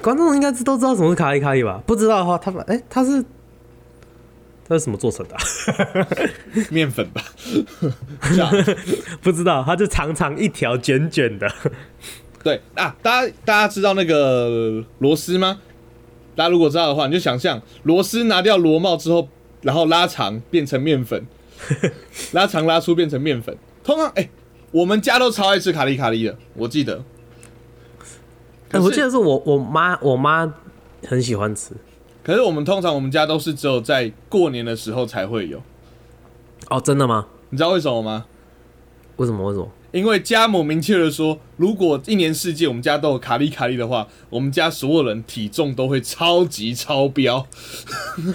[0.01, 1.81] 观众应该知都知道什么是卡里卡里吧？
[1.85, 3.23] 不知道的话，他们哎、他是
[4.67, 5.41] 他是什么做成的啊、
[6.69, 7.21] 面粉吧，
[9.21, 11.51] 不知道，它就长长一条卷卷的。
[12.43, 15.59] 对啊，大家大家知道那个螺丝吗？
[16.35, 19.27] 大家如果知道的话，你就想象螺丝拿掉螺帽之后，
[19.61, 21.25] 然后拉长变成面粉，
[22.33, 23.57] 拉长拉粗变成面粉。
[23.83, 24.29] 通常哎、
[24.71, 27.03] 我们家都超爱吃卡利卡利的，我记得。
[28.73, 30.51] 我记得是我我妈我妈
[31.07, 31.71] 很喜欢吃。
[32.23, 35.61] 可是我们通常我们家都是只有在过年的时候才会有，
[36.69, 37.27] 哦，真的吗？
[37.51, 38.25] 你知道为什么吗？
[39.17, 39.47] 为什么？
[39.47, 39.71] 为什么？
[39.91, 47.47] 因为家母明确的说，如果一年四季我们家都有卡利卡利的话，我们家所有人体重都会超级超标。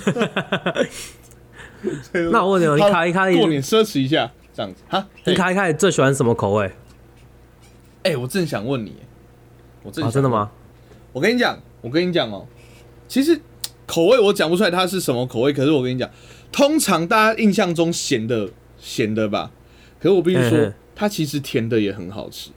[2.33, 5.07] 那我问你哦，你好卡利卡利过年奢侈一下，这样子哈？
[5.25, 6.73] 你哎、卡利卡利最喜欢什么口味？
[8.05, 8.95] 哎我正想问你，
[9.83, 10.29] 我正、啊，真的？
[10.29, 10.51] 吗？
[11.13, 12.47] 我跟你讲，我跟你讲哦，
[13.09, 13.41] 其实
[13.87, 16.09] 口味我讲不出来它是什么口味，可是我跟你讲，
[16.53, 19.51] 通常大家印象中咸的咸的吧，
[19.99, 22.51] 可是我必须说它其实甜的也很好吃。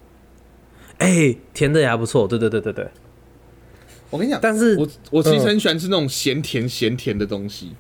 [1.00, 2.28] 哎、甜的也还不错。
[2.28, 2.88] 对对对对对。
[4.10, 7.68] 我跟你讲，但是我我其实嗯很喜欢吃那种咸甜咸甜的东西。
[7.68, 7.76] 嘿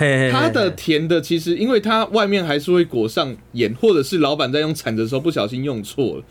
[0.00, 6.24] 嘿嘿它的甜的其实因为它外面还是会裹上盐，或者是老板在用铲子的时候不小心用错了，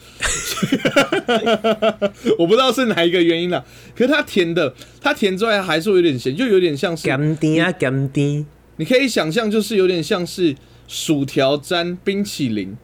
[2.40, 3.62] 我不知道是哪一个原因啦。
[3.94, 8.46] 可是它甜的，它甜之外还是会有点咸，就有点像是甘甜啊甘甜，
[8.78, 10.56] 你可以想象，就是有点像是
[10.88, 12.78] 薯条沾冰淇淋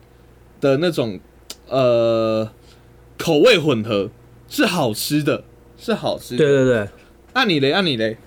[0.60, 1.18] 的那种，
[1.66, 2.52] 呃，
[3.16, 4.10] 口味混合，
[4.50, 5.44] 是好吃的，
[5.78, 6.44] 是好吃的。
[6.44, 6.86] 对对对。
[7.32, 8.18] 按你嘞，按你嘞。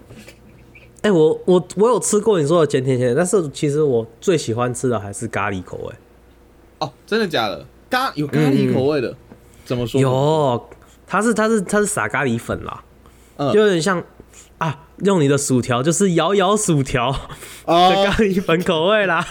[1.07, 5.93] 哎、我我我有吃过你说的咸甜咸，但是其实我最喜欢吃的还是咖喱口味。
[6.79, 7.65] 哦，真的假的？
[7.89, 9.15] 咖有咖喱口味的，
[9.63, 10.69] 怎么说？，有，
[11.07, 12.83] 它是它是它是撒咖喱粉啦，
[13.37, 14.03] 嗯就有点像
[14.57, 17.17] 啊，用你的薯条就是摇摇薯条的
[17.73, 19.25] 哦咖喱粉口味啦。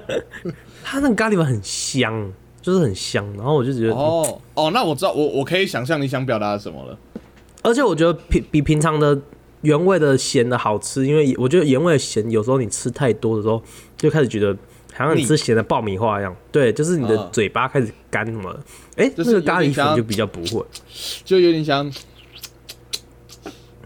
[0.84, 6.98] 它那个咖喱粉很香，就是很香，然后我就觉得，哦哦，那我知道，我我可以想象你想表达的什么了。
[7.62, 9.18] 而且我觉得比比平常的
[9.62, 13.62] 原味的咸的好吃，因为我觉得原味的咸有时候你吃太多的时候，
[13.96, 14.56] 就开始觉得
[14.94, 17.28] 好像你吃咸的爆米花一样，对，就是你的嗯。
[17.32, 18.60] 嘴巴开始干什么的。
[18.96, 20.64] 哎、就是那个咖喱粉就比较不会。
[21.24, 21.90] 就有点像，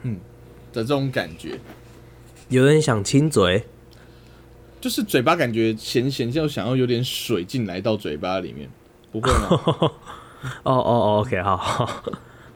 [0.03, 0.19] 嗯
[0.73, 1.59] 的这种感觉，
[2.49, 3.65] 有人想亲嘴，
[4.81, 8.69] 就是嘴巴感觉咸咸，就想要有点水进来到嘴巴里面，
[9.11, 9.49] 不会吗？
[10.65, 12.03] 哦哦哦，OK，好好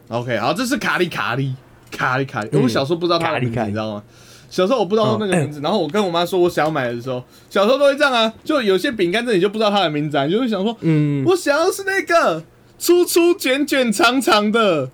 [0.09, 1.55] ，OK，好，这是卡里卡里
[1.91, 2.49] 卡里卡里。
[2.53, 4.03] 我小时候不知道它的名字，你知道吗？
[4.49, 12.45] 小时候我不知道那个名字，然后我跟我妈说我想要买的时候，小时候都会这样啊，就有些饼干这你就不知道它的名字啊，你就会想说，嗯，我想要是那个
[12.79, 14.91] 粗粗卷卷长长的。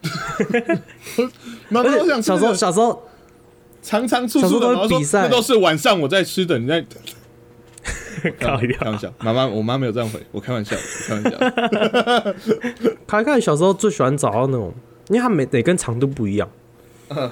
[1.68, 3.02] 妈妈，我想小时候那个小时候
[3.82, 6.82] 长长粗粗的，都会然后说比赛那都是晚上我在吃的，你在
[8.38, 12.34] 开玩笑，妈妈，我妈没有这样回，我开玩笑，我开玩笑。
[13.06, 14.72] 凯凯小时候最喜欢找到那种，
[15.08, 16.48] 因为它每每根长度不一样。
[17.10, 17.30] 嗯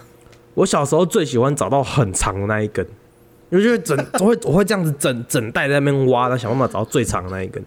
[0.54, 2.82] 我小时候最喜欢找到很长的那一根，
[3.50, 7.62] 因为就会整我 会我会这样子整整袋在那边挖，然后想办法找到最长的那一根。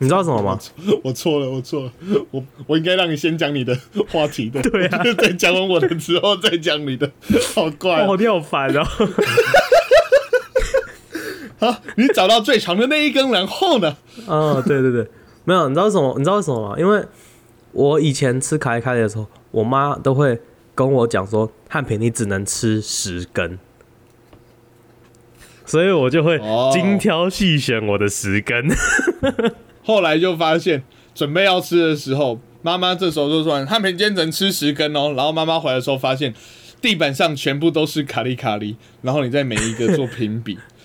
[0.00, 0.58] 你知道什么吗？
[1.02, 1.92] 我错了，我错了，
[2.30, 3.74] 我我应该让你先讲你的
[4.12, 7.10] 话题的，对啊 再讲完我的之后再讲你的，
[7.54, 8.84] 好怪哦、哦，你好烦哦。
[11.58, 13.96] 好， 你找到最长的那一根，然后呢？
[14.26, 15.08] 哦，对对对，
[15.44, 16.14] 没有，你知道为什么？
[16.18, 16.76] 你知道为什么吗？
[16.78, 17.02] 因为
[17.72, 20.38] 我以前吃凯凯的时候，我妈都会
[20.74, 23.58] 跟我讲说，汉平你只能吃十根，
[25.64, 28.68] 所以我就会哦精挑细选我的十根。
[29.82, 36.34] 后来就发现，准备要吃的时候，妈妈这时候就说：“汉平今天只能吃十根哦。”然后妈妈回来的时候发现，
[36.82, 40.58] 地板上全部都是卡里卡里，然后你在每一个做评比。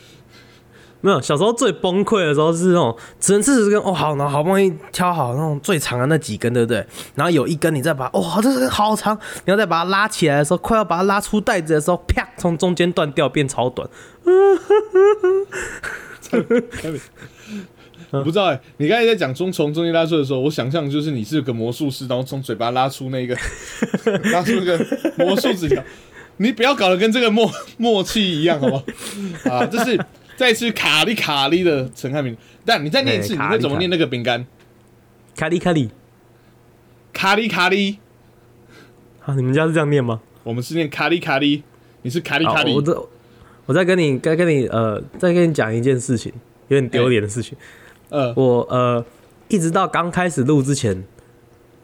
[1.02, 6.86] 没有，小时候最崩溃的时候是那种只能吃十根哦，好，然后好不容易挑好那种最长的那几根，对不对？
[7.16, 13.88] 然后有一根你再把它哦，这根好长，你要再把它拉起来的时候，快要把它拉出袋子的时候，啪，从中间断掉变超短。
[18.12, 23.34] 我不知道哎、你刚才在讲中从中间拉出的时候，我想象就是你是个魔术师，然后从嘴巴拉出那个
[24.34, 24.86] 拉出那个
[25.18, 25.82] 魔术纸条。
[26.38, 28.84] 你不要搞得跟这个默默契一样，好不好？
[29.56, 30.00] 啊，这是
[30.42, 32.36] 再吃卡里卡里的陈汉明。
[32.66, 34.44] 但你再念一次，你会怎么念那个饼干？
[35.36, 35.92] 卡里卡里，
[37.14, 38.00] 卡里卡里，
[39.24, 40.20] 啊，你们家是这样念吗？
[40.42, 41.62] 我们是念卡里卡里，
[42.02, 42.82] 你是卡里卡里好我。
[42.82, 43.08] 这
[43.68, 46.34] 我再跟你再跟你呃再跟你讲一件事情，
[46.70, 47.56] 有点丢脸的事情。
[48.10, 49.06] 呃，我呃
[49.48, 51.04] 一直到刚开始录之前，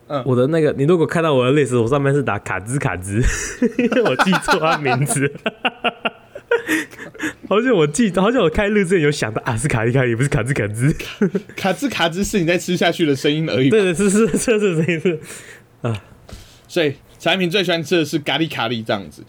[0.08, 3.22] 嗯我的那个你如果看到我的 list，我上面是打卡兹卡兹，
[3.78, 5.32] 因为我记错他名字。
[7.48, 10.94] 好像我记，好像我开录之前有想到啊，是卡里卡里，不是卡兹卡兹。
[11.56, 13.70] 卡兹卡兹是你在吃下去的声音而已。
[13.70, 15.20] 对对，是 是是是是是，
[16.68, 19.24] 所以产品最喜欢吃的是咖喱咖喱这样子，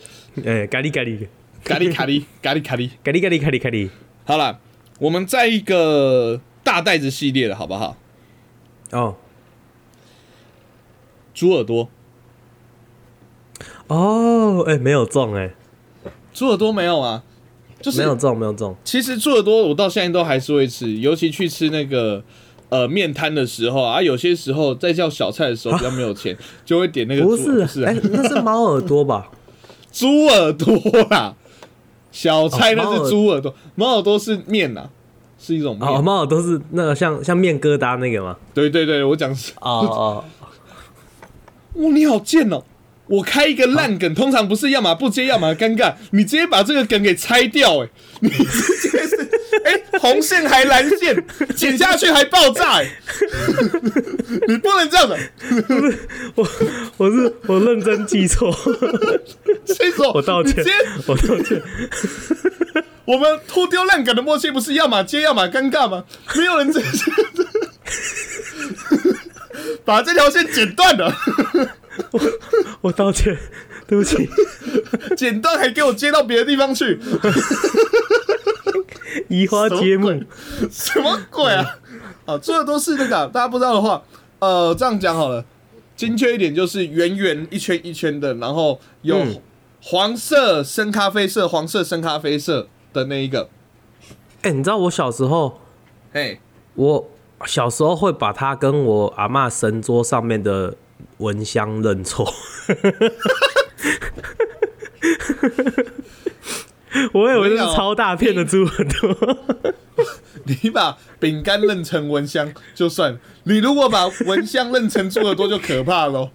[0.45, 1.27] 哎，咖喱咖喱
[1.65, 2.91] 咖喱咖喱，咖喱咖喱。
[3.05, 3.89] 咖喱咖喱咖喱咖喱。
[4.25, 4.61] 好了，
[4.99, 7.97] 我们在一个大袋子系列了，好不好？
[8.91, 9.17] 哦
[11.35, 11.89] 猪耳朵，
[13.87, 15.55] 哦，哎，没有中哎，
[16.33, 17.23] 猪耳朵没有啊？
[17.81, 18.75] 就是没有中没有中。
[18.85, 22.23] 其实猪耳朵我到现在都还是会吃，尤其去吃那个
[22.69, 27.37] 呃面摊的时候啊，有些时候在叫小菜的时候比较没有钱， 就会点那个猪不
[27.67, 29.31] 是，哎，那是猫耳朵吧？
[29.93, 30.77] 猪耳朵
[31.11, 31.35] 啦，
[32.13, 34.89] 小菜那是猪耳朵，猫耳朵是面呐、
[35.39, 35.89] 是一种面。
[35.89, 38.37] 哦，猫耳朵是那个像像面疙瘩那个吗？
[38.53, 40.25] 对对对，我讲是，哦哦，
[41.75, 42.63] 哇，你好贱哦！
[43.09, 47.89] 我开一个烂梗，通常不是要么不接，要么尴尬，你直接把这个梗给拆掉、哎，
[48.21, 49.29] 你直接是，
[49.65, 51.25] 哎、红线还蓝线，
[51.57, 52.87] 剪下去还爆炸、哎，
[54.47, 55.19] 你不能这样的，
[56.35, 56.49] 我
[56.99, 58.55] 我是我认真记错，
[59.67, 60.13] 谁说？
[60.13, 60.65] 我道歉
[61.07, 61.63] 我道歉。
[63.09, 66.05] 我们脱丢烂梗的默契不是要么接要么尴尬吗？
[66.37, 66.91] 没有人这样，
[69.85, 71.13] 把这条线剪断了，
[72.13, 72.21] 我
[72.83, 73.37] 我道歉，
[73.87, 74.29] 对不起，
[75.17, 77.01] 剪断还给我接到别的地方去，
[79.29, 80.23] 移花接木。
[80.71, 81.53] 什么鬼？
[81.53, 81.79] 啊？
[82.27, 84.03] 啊，这个都是那个啊大家不知道的话，
[84.39, 85.45] 呃，这样讲好了，
[85.97, 89.43] 精确一点就是圆圆一圈一圈的，然后有嗯。
[89.81, 93.49] 黄色、深咖啡色、黄色、深咖啡色的那一个，
[94.43, 95.61] 哎、你知道我小时候，
[96.13, 96.41] 嘿，
[96.75, 97.09] 我
[97.47, 100.77] 小时候会把它跟我阿嬷神桌上面的
[101.19, 102.33] 蚊香认错。
[107.13, 109.39] 我以为这是超大片的猪耳朵，
[110.45, 116.31] 你把饼干认成蚊香就算，你如果把蚊香认成猪耳朵就可怕喽。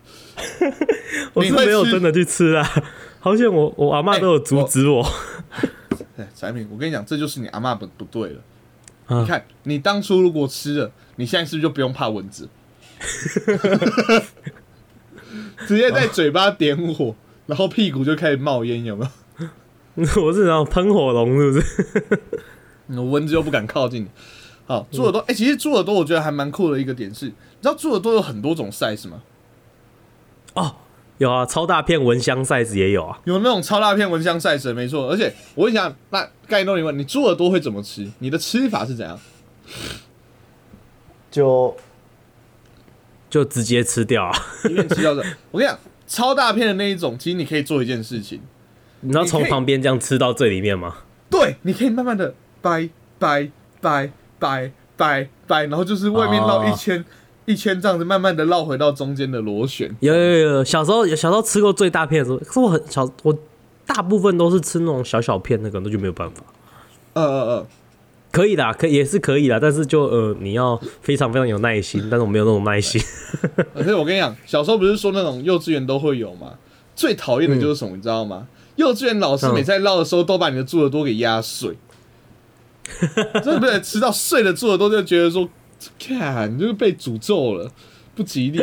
[1.33, 2.67] 我是没有真的去吃啊。
[3.19, 5.05] 好险我我阿嬷都有阻止我。
[6.17, 8.39] 哎，产品，我跟你讲，这就是你阿嬷不不对了。
[9.07, 12.49] 啊你看，你当初如果吃了，你现在是不是就不用怕蚊子？
[15.67, 17.15] 直接在嘴巴点火，
[17.47, 19.05] 然后屁股就开始冒烟，有没
[19.95, 20.03] 有？
[20.23, 22.19] 我是那种喷火龙，是不是？
[22.87, 24.07] 嗯蚊子又不敢靠近你。
[24.65, 29.21] 好，猪耳朵，哎、其实猪耳朵我觉得还蛮酷的一个点是，你知道猪耳朵有很多种 size 吗？
[30.53, 30.75] 哦，
[31.23, 33.19] 有啊，超大片蚊香 size 也有啊。
[33.23, 35.09] 有那种超大片蚊香 size，没错。
[35.09, 38.07] 而且我跟你讲，那盖诺你问你猪耳朵会怎么吃？
[38.19, 39.19] 你的吃法是怎样？
[41.31, 41.75] 就
[43.29, 44.31] 就直接吃掉啊！
[44.65, 48.39] 一面吃掉这，我跟你讲，超大片的那一种，其实你可以做一件事情，
[48.99, 50.97] 你知道从旁边这样吃到最里面吗？
[51.31, 53.49] 对，你可以慢慢的掰掰
[53.81, 57.03] 掰掰掰掰，然后就是外面绕一圈、
[57.45, 59.95] 一圈这样子，慢慢的绕回到中间的螺旋。
[59.99, 63.37] 有有有有，小时候有小时候吃过最大片的时候，可是我很小，我
[63.85, 66.41] 大部分都是吃那种小小片那个，那就没有办法。
[67.13, 67.67] 呃呃呃，
[68.31, 73.01] 可以的，可也是可以的，但是就呃，你要非常非常有耐心，但是我没有那种耐心。
[73.75, 76.53] 而且我跟你讲，小时候不是说那种幼稚园都会有吗？
[76.95, 78.47] 最讨厌的就是什么，你知道吗？
[78.77, 81.77] 幼稚园老师嗯每次在绕的时候，都把你的猪耳朵给压碎。
[83.43, 85.47] 真的不是吃到碎的猪耳朵，就觉得说，
[85.99, 87.71] 看你就是被诅咒了，
[88.15, 88.59] 不吉利。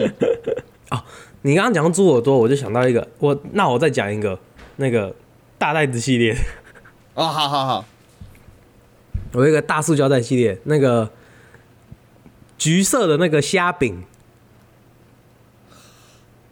[0.90, 1.02] 哦
[1.42, 4.38] 你刚刚讲猪耳朵，我就想到一个，我那我再讲一个
[4.76, 5.16] 那个
[5.56, 6.36] 大袋子系列，
[7.14, 7.84] 哦，好好好，
[9.32, 11.10] 我有一个大塑胶袋系列，那个
[12.58, 14.04] 橘色的那个虾饼，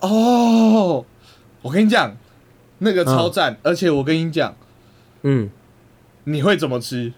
[0.00, 1.04] 哦，
[1.60, 2.16] 我跟你讲，
[2.78, 4.56] 那个超赞，而且我跟你讲，
[5.20, 5.50] 嗯，
[6.24, 7.12] 你会怎么吃？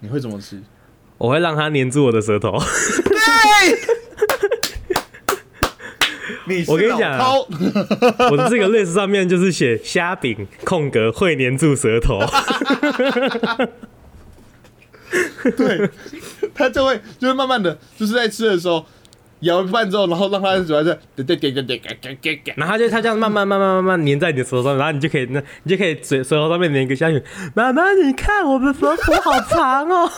[0.00, 0.62] 你会怎么吃？
[1.20, 2.58] 我会让他粘住我的舌头。
[6.46, 7.18] 对， 我跟你讲，
[8.30, 12.18] 我的这个 list 上面就是写虾饼空格会粘住舌头。
[15.56, 15.90] 对，
[16.54, 18.86] 他就会就是慢慢的就是在吃的时候。
[19.40, 27.22] 咬一半之后，然后让它主要是点点点点点点点，然后它就它这样慢慢慢慢慢慢粘在你的舌头上，然后你就可以那你就可以嘴舌头上面粘一个虾芋。
[27.54, 30.12] 妈妈，你看我们舌头好长哦。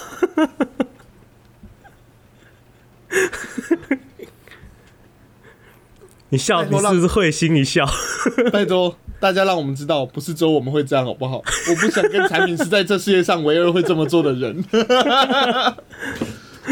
[6.31, 7.87] 你笑，你是不是会心一笑？
[8.53, 11.37] 拜托大家让我们知道，不是只有我们会这样，好不好？
[11.37, 14.65] 我不想跟产品是在这世界上唯二会这么做的人。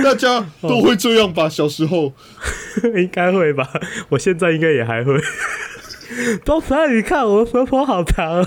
[0.03, 1.49] 大家都会这样吧？
[1.49, 2.13] 小时候，
[2.97, 3.69] 应该会吧？
[4.09, 5.21] 我现在应该也还会。
[6.45, 8.47] 东山，你看我的舌头好长哦。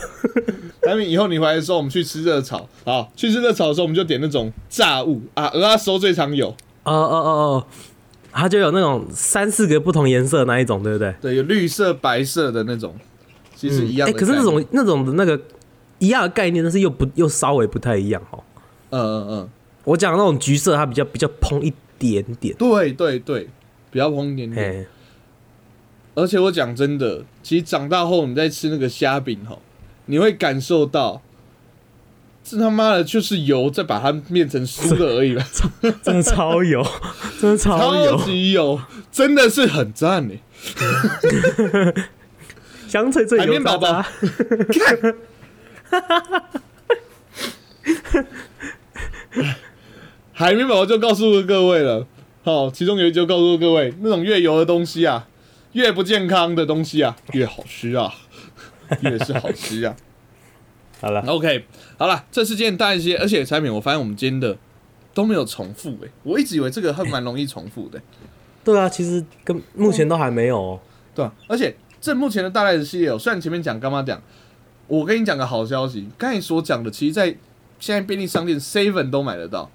[0.83, 7.65] 产品以后你回来的时候，我们去吃热炒啊，去吃热炒的时候，我们就点那种炸物啊，鹅啊熟最常有，哦哦哦哦，
[8.31, 11.13] 它就有那种三四个不同颜色的那一种，对不对？
[11.21, 12.95] 对，有绿色、白色的那种，
[13.55, 15.39] 其实一样哎、的、可是那种，那种的那个
[15.99, 18.43] 一样的概念，但是又不又稍微不太一样哦。
[18.89, 19.49] 嗯嗯嗯，
[19.85, 22.55] 我讲那种橘色，它比较比较蓬一点点。
[22.57, 23.49] 对对对，
[23.89, 24.83] 比较蓬一点点。
[24.83, 24.85] 哎，
[26.15, 29.57] 而且我讲真的，其实长大后你在吃那个虾饼哈，
[30.07, 31.21] 你会感受到，
[32.43, 35.47] 这他妈的就是油再把它变成酥的而已 吧，
[36.03, 36.85] 真的超油，
[37.39, 40.33] 真的超超油，级油，真的是很赞呢。
[42.87, 44.05] 香脆脆海油渣绵宝宝渣。
[50.33, 52.05] 海绵宝宝就告诉各位了，
[52.43, 55.27] 好，其中有一集就告诉各位，那种越油的东西啊，
[55.71, 58.13] 越不健康的东西啊，越好吃啊，
[59.01, 59.95] 越是好吃啊。
[61.03, 61.65] 好了，OK，
[61.97, 64.57] 好了，这是今天大一些，而且产品我发现我们今天的
[65.13, 68.01] 都没有重复诶、我一直以为这个还蛮容易重复的、
[68.63, 70.79] 对啊，其实跟目前都还没有、哦。
[71.13, 74.21] 对、啊，而且这目前的大袋子系列哦，虽然前面讲干嘛讲，
[74.87, 77.25] 我跟你讲个好消息，刚才所讲的，其实在
[77.81, 79.69] 现在便利商店 Seven 都买得到，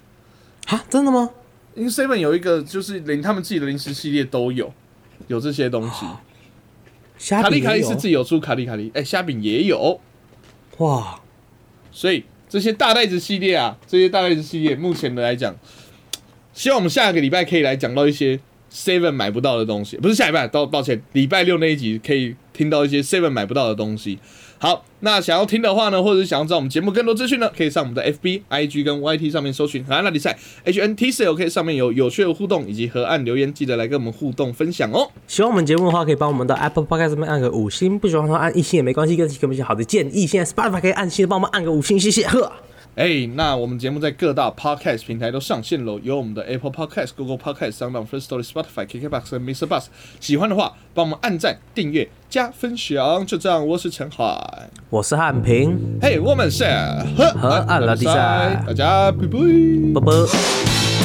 [0.68, 1.28] 啊，真的吗？
[1.74, 4.72] 因为 Seven 有一个就是连他们自己的零食系列都有，
[5.26, 6.06] 有这些东西。
[7.34, 10.00] 卡利卡利是自己有出卡利卡利，哎、虾饼也有，
[10.78, 11.20] 哇，
[11.90, 15.54] 所以这些大袋子系列啊，这些大袋子系列目前的来讲，
[16.52, 18.38] 希望我们下个礼拜可以来讲到一些
[18.72, 24.18] Seven 买不到的东西，不是下礼拜，抱抱歉，礼拜六那一集可以听到一些 Seven 买不到的东西。
[24.61, 35.09] 好，那想要听的话呢，或者是想要知道我们节目更多资讯呢，可以上我们的 FB、IG 跟 YT 上面搜寻河岸拉比赛 HNTCLK 上面有有趣的互动以及河岸留言，记得来跟我们互动分享哦。
[35.28, 40.26] 喜欢我们节目的话，可以帮我们的 Apple Podcast 上面按个五星，不喜欢的话按一星也没关系，给我们一些好的建议。
[40.26, 42.26] 现在 Spotify 可以按星帮我们按个五星，谢谢。
[42.26, 42.50] 呵，
[42.99, 49.68] 哎、那我们节目在各大 podcast 平台都上线喽，有我们的 Apple Podcast、Google Podcast、s o u n d First Story、Spotify、KKBox 和 Mr.
[49.68, 49.84] Bus。
[50.18, 53.24] 喜欢的话，帮我们按赞、订阅、加分享。
[53.24, 56.64] 就这样，我是陈海，我是汉平，嘿、我们是
[57.16, 60.97] 河河岸拉迪赛大家拜拜。